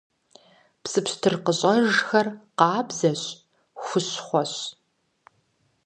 [0.81, 3.21] Псы пщтыр къыщӀэжхэр къабзэщ,
[3.83, 4.53] хущхъуэщ.